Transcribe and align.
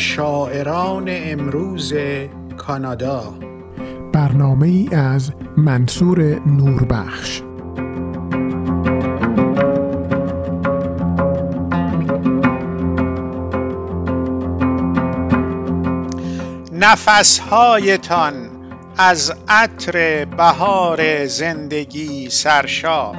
شاعران 0.00 1.04
امروز 1.08 1.92
کانادا. 2.56 3.34
برنامه 4.12 4.66
ای 4.66 4.88
از 4.92 5.32
منصور 5.56 6.22
نوربخش. 6.46 7.42
نفسهایتان 16.72 18.34
از 18.98 19.32
عطر 19.48 20.24
بهار 20.24 21.26
زندگی 21.26 22.30
سرشار. 22.30 23.16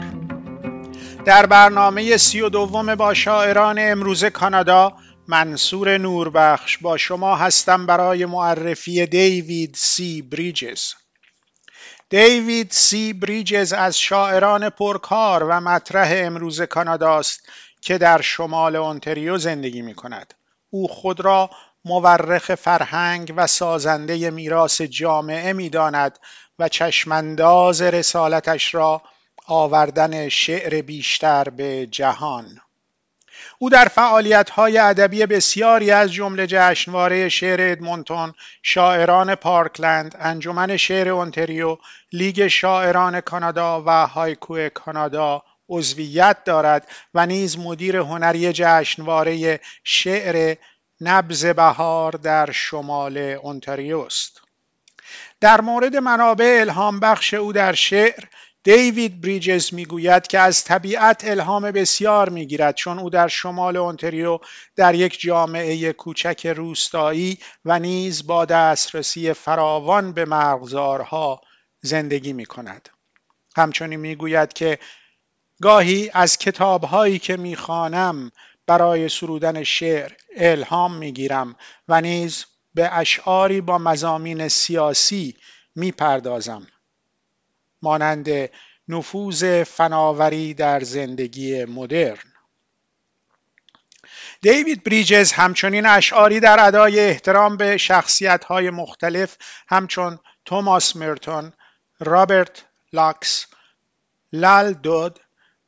در 1.25 1.45
برنامه 1.45 2.17
سی 2.17 2.41
و 2.41 2.49
دوم 2.49 2.95
با 2.95 3.13
شاعران 3.13 3.75
امروز 3.79 4.25
کانادا 4.25 4.93
منصور 5.31 5.97
نوربخش 5.97 6.77
با 6.77 6.97
شما 6.97 7.35
هستم 7.35 7.85
برای 7.85 8.25
معرفی 8.25 9.05
دیوید 9.05 9.75
سی 9.75 10.21
بریجز 10.21 10.93
دیوید 12.09 12.71
سی 12.71 13.13
بریجز 13.13 13.73
از 13.73 13.99
شاعران 13.99 14.69
پرکار 14.69 15.43
و 15.43 15.61
مطرح 15.61 16.11
امروز 16.15 16.61
کانادا 16.61 17.19
است 17.19 17.49
که 17.81 17.97
در 17.97 18.21
شمال 18.21 18.75
اونتریو 18.75 19.37
زندگی 19.37 19.81
می 19.81 19.95
کند. 19.95 20.33
او 20.69 20.87
خود 20.87 21.19
را 21.19 21.49
مورخ 21.85 22.55
فرهنگ 22.55 23.33
و 23.35 23.47
سازنده 23.47 24.29
میراث 24.29 24.81
جامعه 24.81 25.53
می 25.53 25.69
داند 25.69 26.19
و 26.59 26.69
چشمانداز 26.69 27.81
رسالتش 27.81 28.75
را 28.75 29.01
آوردن 29.47 30.29
شعر 30.29 30.81
بیشتر 30.81 31.43
به 31.43 31.87
جهان 31.91 32.61
او 33.59 33.69
در 33.69 33.85
فعالیت‌های 33.85 34.77
ادبی 34.77 35.25
بسیاری 35.25 35.91
از 35.91 36.13
جمله 36.13 36.47
جشنواره 36.47 37.29
شعر 37.29 37.71
ادمونتون، 37.71 38.33
شاعران 38.63 39.35
پارکلند، 39.35 40.15
انجمن 40.19 40.77
شعر 40.77 41.09
اونتریو، 41.09 41.77
لیگ 42.11 42.47
شاعران 42.47 43.21
کانادا 43.21 43.83
و 43.85 44.07
هایکو 44.07 44.69
کانادا 44.69 45.43
عضویت 45.69 46.43
دارد 46.45 46.87
و 47.13 47.25
نیز 47.25 47.59
مدیر 47.59 47.97
هنری 47.97 48.53
جشنواره 48.53 49.59
شعر 49.83 50.55
نبز 51.01 51.45
بهار 51.45 52.11
در 52.11 52.51
شمال 52.51 53.17
اونتاریو 53.17 53.99
است. 53.99 54.41
در 55.39 55.61
مورد 55.61 55.95
منابع 55.95 56.57
الهام 56.61 56.99
بخش 56.99 57.33
او 57.33 57.53
در 57.53 57.73
شعر 57.73 58.23
دیوید 58.63 59.21
بریجز 59.21 59.73
می‌گوید 59.73 60.27
که 60.27 60.39
از 60.39 60.63
طبیعت 60.63 61.25
الهام 61.25 61.71
بسیار 61.71 62.29
می‌گیرد 62.29 62.75
چون 62.75 62.99
او 62.99 63.09
در 63.09 63.27
شمال 63.27 63.77
اونتریو 63.77 64.39
در 64.75 64.95
یک 64.95 65.19
جامعه 65.19 65.93
کوچک 65.93 66.47
روستایی 66.47 67.39
و 67.65 67.79
نیز 67.79 68.27
با 68.27 68.45
دسترسی 68.45 69.33
فراوان 69.33 70.13
به 70.13 70.25
مرغزارها 70.25 71.41
زندگی 71.81 72.33
می 72.33 72.45
کند. 72.45 72.89
همچنین 73.57 73.99
می‌گوید 73.99 74.53
که 74.53 74.79
گاهی 75.61 76.11
از 76.13 76.37
کتابهایی 76.37 77.19
که 77.19 77.37
می‌خوانم 77.37 78.31
برای 78.67 79.09
سرودن 79.09 79.63
شعر 79.63 80.11
الهام 80.37 80.95
می‌گیرم 80.95 81.55
و 81.87 82.01
نیز 82.01 82.45
به 82.73 82.93
اشعاری 82.93 83.61
با 83.61 83.77
مزامین 83.77 84.47
سیاسی 84.47 85.35
می‌پردازم 85.75 86.67
مانند 87.81 88.49
نفوذ 88.87 89.63
فناوری 89.63 90.53
در 90.53 90.79
زندگی 90.79 91.65
مدرن 91.65 92.31
دیوید 94.41 94.83
بریجز 94.83 95.31
همچنین 95.31 95.85
اشعاری 95.85 96.39
در 96.39 96.65
ادای 96.67 96.99
احترام 96.99 97.57
به 97.57 97.77
شخصیت 97.77 98.43
های 98.43 98.69
مختلف 98.69 99.37
همچون 99.67 100.19
توماس 100.45 100.95
مرتون، 100.95 101.53
رابرت 101.99 102.65
لاکس، 102.93 103.45
لال 104.33 104.73
دود، 104.73 105.19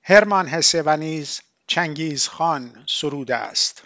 هرمان 0.01 0.47
هسه 0.47 0.83
و 0.85 0.97
نیز 0.97 1.41
چنگیز 1.67 2.27
خان 2.27 2.85
سروده 2.89 3.35
است. 3.35 3.83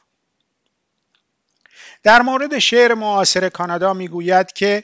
در 2.03 2.21
مورد 2.21 2.59
شعر 2.59 2.93
معاصر 2.93 3.49
کانادا 3.49 3.93
می‌گوید 3.93 4.53
که 4.53 4.83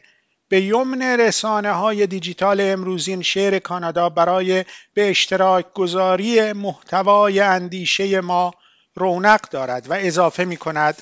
به 0.53 0.62
یمن 0.62 1.02
رسانه 1.02 1.72
های 1.72 2.08
دیجیتال 2.08 2.62
امروزین 2.62 3.22
شعر 3.22 3.59
کانادا 3.59 4.09
برای 4.09 4.66
به 4.94 5.09
اشتراک 5.09 5.74
گذاری 5.74 6.53
محتوای 6.53 7.40
اندیشه 7.40 8.22
ما 8.22 8.53
رونق 8.96 9.41
دارد 9.41 9.91
و 9.91 9.94
اضافه 9.94 10.46
می 10.46 10.58
کند 10.58 11.02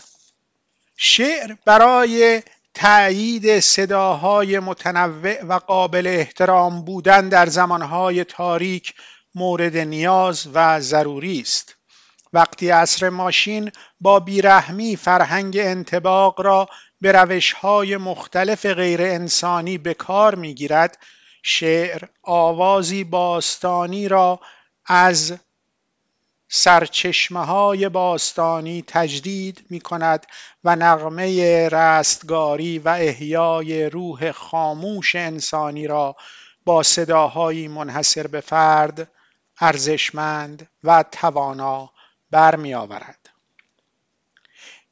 شعر 0.98 1.56
برای 1.66 2.44
تأیید 2.74 3.60
صداهای 3.60 4.60
متنوع 4.60 5.44
و 5.44 5.54
قابل 5.54 6.08
احترام 6.08 6.86
بودن 6.86 7.30
در 7.30 7.46
زمانهای 7.46 8.24
تاریک 8.24 8.94
مورد 9.36 9.78
نیاز 9.78 10.48
و 10.54 10.80
ضروری 10.80 11.40
است. 11.40 11.76
وقتی 12.34 12.70
عصر 12.70 13.10
ماشین 13.10 13.72
با 14.02 14.20
بیرحمی 14.20 14.96
فرهنگ 14.96 15.58
انتباق 15.58 16.42
را 16.42 16.68
به 17.02 17.12
روش 17.12 17.54
های 17.54 17.98
مختلف 17.98 18.66
غیر 18.66 19.02
انسانی 19.02 19.78
به 19.78 19.94
کار 19.94 20.36
می 20.36 20.54
گیرد 20.54 20.98
شعر 21.44 22.04
آوازی 22.24 23.04
باستانی 23.04 24.08
را 24.08 24.40
از 24.86 25.38
سرچشمه 26.48 27.46
های 27.46 27.90
باستانی 27.90 28.84
تجدید 28.88 29.66
می 29.70 29.80
کند 29.80 30.26
و 30.64 30.76
نغمه 30.76 31.70
رستگاری 31.70 32.80
و 32.80 32.90
احیای 32.90 33.90
روح 33.90 34.32
خاموش 34.32 35.16
انسانی 35.16 35.88
را 35.88 36.16
با 36.66 36.84
صداهایی 36.84 37.68
منحصر 37.68 38.28
به 38.28 38.42
فرد 38.42 39.12
ارزشمند 39.60 40.70
و 40.84 41.04
توانا 41.12 41.92
برمی 42.32 42.74
آورد. 42.74 43.31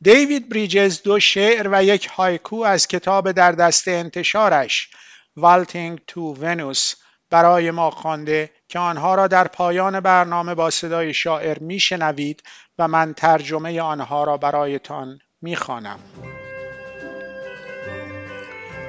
دیوید 0.02 0.50
بریجز 0.50 1.02
دو 1.02 1.20
شعر 1.20 1.68
و 1.72 1.84
یک 1.84 2.08
هایکو 2.08 2.56
از 2.56 2.88
کتاب 2.88 3.32
در 3.32 3.52
دست 3.52 3.88
انتشارش 3.88 4.90
Vaulting 5.36 6.00
to 6.08 6.34
Venus 6.34 6.96
برای 7.30 7.72
ما 7.72 7.92
خوانده 7.92 8.52
که 8.68 8.80
آنها 8.80 9.16
را 9.16 9.28
در 9.28 9.48
پایان 9.48 10.00
برنامه 10.00 10.56
با 10.56 10.70
صدای 10.70 11.14
شاعر 11.14 11.60
میشنوید 11.60 12.44
و 12.80 12.88
من 12.88 13.14
ترجمه 13.14 13.82
آنها 13.82 14.24
را 14.24 14.38
برایتان 14.38 15.20
می‌خوانم. 15.42 16.00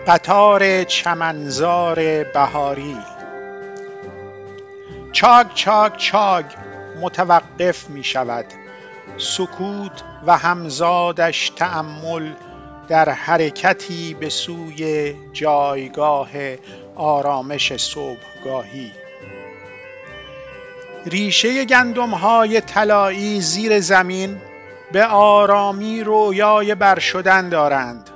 قطار 0.06 0.84
چمنزار 0.84 2.24
بهاری 2.24 2.96
چاگ 5.12 5.46
چاگ 5.54 5.96
چاگ 5.96 6.44
متوقف 7.00 7.90
می 7.90 8.04
شود 8.04 8.46
سکوت 9.18 10.02
و 10.26 10.38
همزادش 10.38 11.50
تأمل 11.56 12.32
در 12.88 13.08
حرکتی 13.08 14.14
به 14.14 14.28
سوی 14.28 15.14
جایگاه 15.32 16.28
آرامش 16.96 17.76
صبحگاهی. 17.76 18.92
ریشه 21.06 21.64
گندم 21.64 22.10
های 22.10 22.60
طلایی 22.60 23.40
زیر 23.40 23.80
زمین 23.80 24.40
به 24.92 25.04
آرامی 25.06 26.02
رویای 26.02 26.74
بر 26.74 26.98
شدن 26.98 27.48
دارند. 27.48 28.10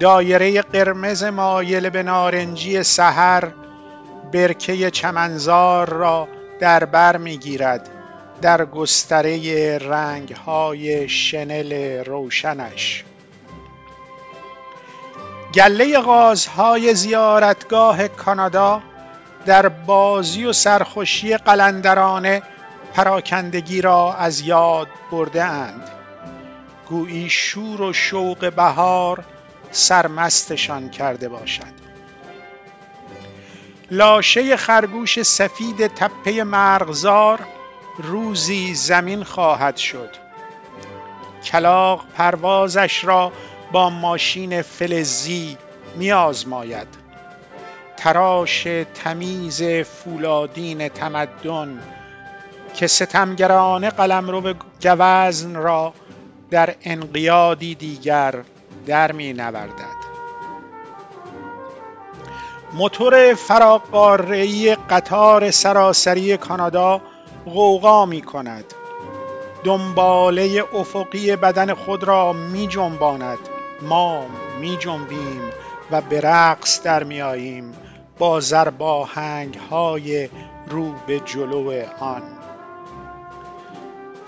دایره 0.00 0.62
قرمز 0.62 1.24
مایل 1.24 1.90
به 1.90 2.02
نارنجی 2.02 2.82
سحر 2.82 3.48
برکه 4.32 4.90
چمنزار 4.90 5.88
را 5.88 6.28
در 6.60 6.84
بر 6.84 7.16
می‌گیرد. 7.16 7.97
در 8.42 8.64
گستره 8.64 9.78
رنگ 9.78 10.32
های 10.32 11.08
شنل 11.08 12.04
روشنش. 12.04 13.04
گله 15.54 15.98
غازهای 15.98 16.94
زیارتگاه 16.94 18.08
کانادا 18.08 18.82
در 19.46 19.68
بازی 19.68 20.44
و 20.44 20.52
سرخوشی 20.52 21.36
قلندرانه 21.36 22.42
پراکندگی 22.94 23.80
را 23.80 24.14
از 24.14 24.40
یاد 24.40 24.88
برده 25.10 25.44
اند 25.44 25.90
گویی 26.88 27.30
شور 27.30 27.82
و 27.82 27.92
شوق 27.92 28.52
بهار 28.56 29.24
سرمستشان 29.70 30.90
کرده 30.90 31.28
باشد. 31.28 31.78
لاشه 33.90 34.56
خرگوش 34.56 35.22
سفید 35.22 35.86
تپه 35.86 36.44
مرغزار 36.44 37.40
روزی 37.98 38.74
زمین 38.74 39.24
خواهد 39.24 39.76
شد. 39.76 40.10
کلاق 41.44 42.04
پروازش 42.14 43.04
را 43.04 43.32
با 43.72 43.90
ماشین 43.90 44.62
فلزی 44.62 45.56
می 45.96 46.12
آزماید 46.12 46.88
تراش 47.96 48.66
تمیز 48.94 49.62
فولادین 49.62 50.88
تمدن 50.88 51.82
که 52.74 52.86
ستمگرانه 52.86 53.90
قلمرو 53.90 54.54
گوزن 54.80 55.54
را 55.54 55.94
در 56.50 56.74
انقیادی 56.82 57.74
دیگر 57.74 58.34
در 58.86 59.12
می 59.12 59.32
نوردد 59.32 59.98
موتور 62.72 63.34
فراقارهای 63.34 64.76
قطار 64.90 65.50
سراسری 65.50 66.36
کانادا 66.36 67.00
غوغا 67.48 68.06
می 68.06 68.22
کند 68.22 68.64
دنباله 69.64 70.64
افقی 70.74 71.36
بدن 71.36 71.74
خود 71.74 72.04
را 72.04 72.32
می 72.32 72.66
جنباند 72.66 73.38
ما 73.82 74.26
می 74.60 74.76
جنبیم 74.76 75.50
و 75.90 76.00
به 76.00 76.20
رقص 76.20 76.82
در 76.82 77.04
می 77.04 77.22
آییم 77.22 77.72
با 78.18 78.40
زرباهنگ 78.40 79.54
های 79.54 80.28
رو 80.68 80.94
به 81.06 81.20
جلو 81.20 81.82
آن. 82.00 82.22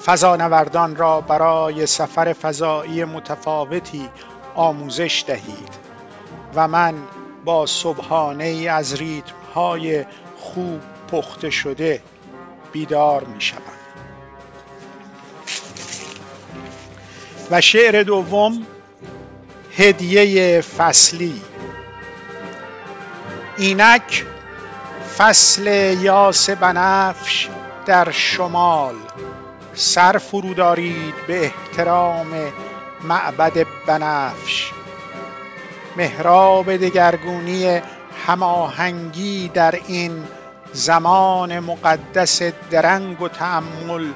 فضانوردان 0.05 0.97
را 0.97 1.21
برای 1.21 1.87
سفر 1.87 2.33
فضایی 2.33 3.05
متفاوتی 3.05 4.09
آموزش 4.55 5.25
دهید 5.27 5.79
و 6.55 6.69
من 6.69 6.95
با 7.45 7.67
صبحانه 7.67 8.45
ای 8.45 8.69
از 8.69 8.95
ریتم 8.95 9.35
های 9.55 10.05
خوب 10.39 10.81
پخته 11.13 11.51
شده 11.51 12.03
بیدار 12.73 13.25
می 13.25 13.41
شوم 13.41 13.81
و 17.51 17.61
شعر 17.61 18.03
دوم 18.03 18.67
هدیه 19.77 20.61
فصلی. 20.61 21.41
اینک 23.59 24.25
فصل 25.19 25.67
یاس 26.01 26.51
بنفش 26.51 27.49
در 27.87 28.11
شمال. 28.11 28.95
سر 29.75 30.19
فرو 30.19 30.55
دارید 30.55 31.15
به 31.27 31.45
احترام 31.45 32.27
معبد 33.05 33.67
بنفش. 33.87 34.71
محراب 35.97 36.77
دگرگونی 36.77 37.81
هماهنگی 38.27 39.49
در 39.49 39.81
این 39.87 40.25
زمان 40.73 41.61
مقدس 41.61 42.43
درنگ 42.71 43.23
و 43.23 43.29
تأمل 43.29 44.13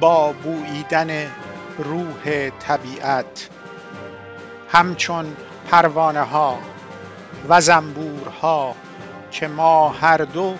با 0.00 0.32
بوییدن 0.32 1.30
روح 1.78 2.50
طبیعت. 2.50 3.48
همچون 4.68 5.36
پروانه 5.70 6.22
ها 6.22 6.58
و 7.48 7.60
زنبورها 7.60 8.74
که 9.30 9.48
ما 9.48 9.88
هر 9.88 10.16
دو 10.16 10.54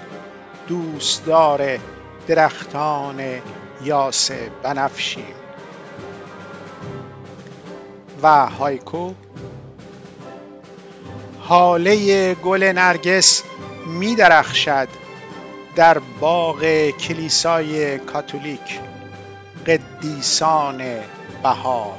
دوستدار 0.68 1.78
درختان 2.26 3.20
یاس 3.82 4.30
بنفشیم. 4.62 5.34
و 8.22 8.46
هایکو 8.46 9.14
حاله 11.40 12.34
گل 12.34 12.62
نرگس 12.62 13.42
می 13.86 14.14
درخشد 14.14 15.03
در 15.75 15.99
باغ 16.19 16.89
کلیسای 16.89 17.97
کاتولیک 17.97 18.79
قدیسان 19.67 20.81
بهار 21.43 21.97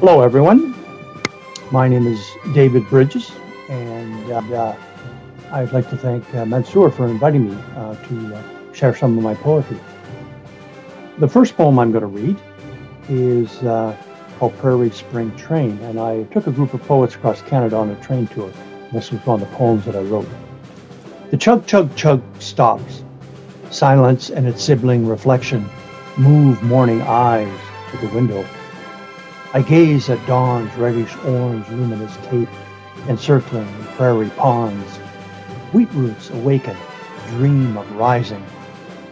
Hello, 0.00 0.20
everyone. 0.20 0.74
My 1.72 1.88
name 1.88 2.06
is 2.06 2.20
David 2.54 2.88
Bridges, 2.90 3.32
and 3.68 4.30
uh, 4.30 4.76
I'd 5.50 5.72
like 5.72 5.88
to 5.90 5.96
thank 5.96 6.22
uh, 6.34 6.44
Mansour 6.44 6.90
for 6.90 7.08
inviting 7.08 7.48
me 7.50 7.56
uh, 7.74 7.94
to 8.06 8.36
uh, 8.36 8.42
share 8.72 8.94
some 8.94 9.16
of 9.16 9.24
my 9.24 9.34
poetry. 9.34 9.80
The 11.18 11.26
first 11.26 11.56
poem 11.56 11.78
I'm 11.78 11.92
going 11.92 12.02
to 12.02 12.08
read 12.08 12.36
is 13.11 13.61
uh, 13.63 13.95
called 14.39 14.57
Prairie 14.57 14.89
Spring 14.89 15.35
Train, 15.35 15.77
and 15.83 15.99
I 15.99 16.23
took 16.33 16.47
a 16.47 16.51
group 16.51 16.73
of 16.73 16.81
poets 16.83 17.13
across 17.13 17.41
Canada 17.41 17.75
on 17.75 17.89
a 17.89 17.95
train 18.01 18.25
tour. 18.27 18.51
This 18.93 19.11
was 19.11 19.19
one 19.25 19.41
of 19.41 19.49
the 19.49 19.55
poems 19.55 19.85
that 19.85 19.95
I 19.95 20.01
wrote. 20.01 20.27
The 21.29 21.37
chug 21.37 21.67
chug 21.67 21.95
chug 21.95 22.23
stops. 22.39 23.03
Silence 23.69 24.29
and 24.29 24.47
its 24.47 24.63
sibling 24.63 25.07
reflection 25.07 25.69
move 26.17 26.61
morning 26.63 27.01
eyes 27.01 27.59
to 27.91 27.97
the 27.97 28.13
window. 28.15 28.45
I 29.53 29.61
gaze 29.61 30.09
at 30.09 30.25
dawn's 30.27 30.73
reddish 30.75 31.15
orange 31.17 31.67
luminous 31.69 32.15
cape 32.27 32.49
encircling 33.07 33.67
prairie 33.95 34.29
ponds. 34.31 34.97
Wheat 35.73 35.91
roots 35.93 36.29
awaken, 36.29 36.77
dream 37.29 37.77
of 37.77 37.89
rising. 37.93 38.45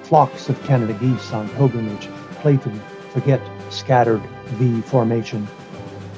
Flocks 0.04 0.50
of 0.50 0.62
Canada 0.63 0.94
geese 0.94 1.31
on 1.34 1.50
pilgrimage 1.50 2.07
playfully 2.42 2.80
forget 3.13 3.42
scattered 3.71 4.21
V 4.57 4.81
formation 4.81 5.48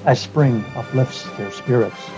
as 0.06 0.20
spring 0.20 0.64
uplifts 0.76 1.24
their 1.38 1.52
spirits. 1.52 2.10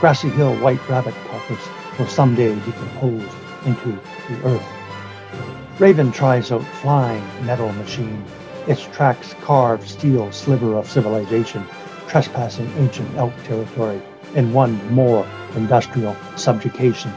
Grassy 0.00 0.28
hill 0.28 0.54
white 0.56 0.86
rabbit 0.88 1.14
carcass 1.28 1.68
will 1.98 2.06
someday 2.06 2.54
decompose 2.54 3.28
into 3.64 3.98
the 4.28 4.44
earth. 4.44 4.66
Raven 5.78 6.12
tries 6.12 6.52
out 6.52 6.64
flying 6.82 7.24
metal 7.46 7.72
machine 7.72 8.24
its 8.68 8.82
tracks 8.82 9.34
carved 9.42 9.88
steel 9.88 10.30
sliver 10.30 10.76
of 10.76 10.88
civilization, 10.88 11.66
trespassing 12.06 12.70
ancient 12.76 13.12
elk 13.16 13.32
territory 13.44 14.00
in 14.34 14.52
one 14.52 14.94
more 14.94 15.26
industrial 15.56 16.16
subjugation. 16.36 17.12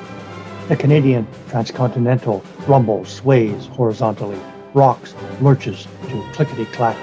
The 0.70 0.76
Canadian 0.76 1.28
transcontinental 1.50 2.44
rumbles, 2.68 3.10
sways 3.10 3.68
horizontally, 3.68 4.40
rocks, 4.74 5.14
lurches 5.40 5.88
to 6.10 6.24
clickety-clack 6.34 6.98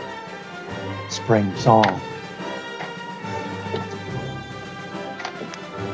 spring 1.12 1.54
song. 1.56 2.00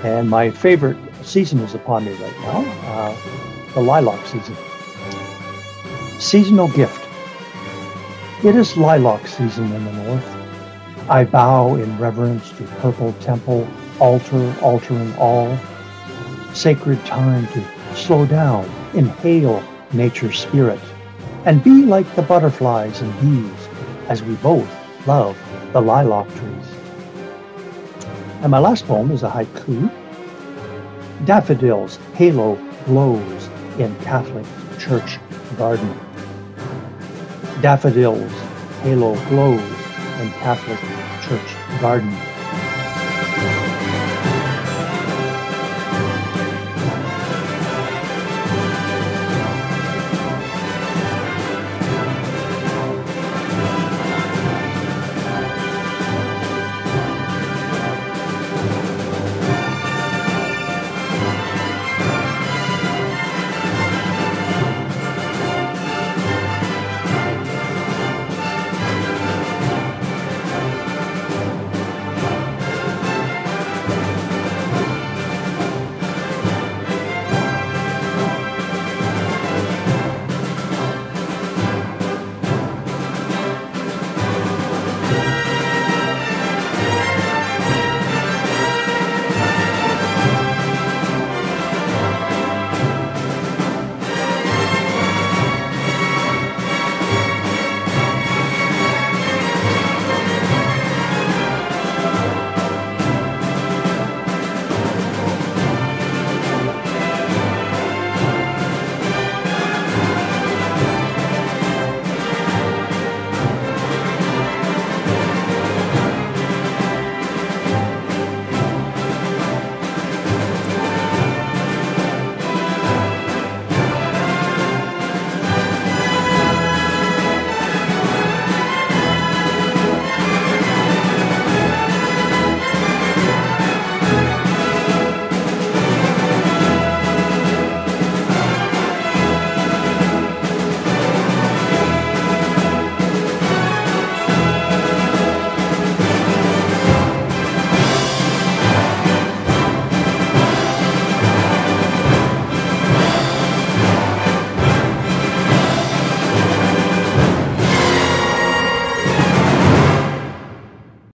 And 0.04 0.30
my 0.30 0.50
favorite 0.50 0.96
season 1.22 1.58
is 1.58 1.74
upon 1.74 2.04
me 2.04 2.12
right 2.12 2.40
now, 2.40 2.60
uh, 2.86 3.74
the 3.74 3.80
lilac 3.80 4.24
season. 4.26 4.56
Seasonal 6.20 6.68
gift. 6.68 7.04
It 8.44 8.54
is 8.54 8.76
lilac 8.76 9.26
season 9.26 9.72
in 9.72 9.84
the 9.84 9.92
north. 10.04 10.36
I 11.10 11.24
bow 11.24 11.74
in 11.74 11.98
reverence 11.98 12.50
to 12.52 12.64
purple 12.80 13.12
temple, 13.14 13.66
altar 13.98 14.54
altering 14.62 15.14
all. 15.16 15.58
Sacred 16.54 17.04
time 17.04 17.46
to 17.48 17.64
slow 17.94 18.24
down, 18.24 18.70
inhale 18.94 19.62
nature's 19.92 20.38
spirit, 20.38 20.80
and 21.44 21.62
be 21.64 21.84
like 21.84 22.14
the 22.14 22.22
butterflies 22.22 23.00
and 23.00 23.20
bees 23.20 23.68
as 24.08 24.22
we 24.22 24.34
both 24.36 24.77
love 25.08 25.36
the 25.72 25.80
lilac 25.80 26.28
trees. 26.36 26.68
And 28.42 28.50
my 28.52 28.60
last 28.60 28.86
poem 28.86 29.10
is 29.10 29.24
a 29.24 29.30
haiku. 29.30 29.90
Daffodils 31.24 31.98
halo 32.14 32.54
glows 32.84 33.48
in 33.78 33.96
Catholic 33.96 34.46
church 34.78 35.18
garden 35.56 35.98
daffodils, 37.60 38.32
halo 38.82 39.16
glows 39.28 39.60
in 40.20 40.30
Catholic 40.38 40.78
church 41.22 41.80
garden. 41.80 42.27